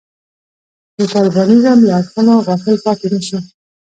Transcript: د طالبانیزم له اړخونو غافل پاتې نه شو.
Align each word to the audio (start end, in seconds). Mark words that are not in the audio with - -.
د 0.97 0.99
طالبانیزم 1.13 1.77
له 1.87 1.91
اړخونو 1.99 2.33
غافل 2.47 2.75
پاتې 2.85 3.07
نه 3.13 3.19
شو. 3.27 3.39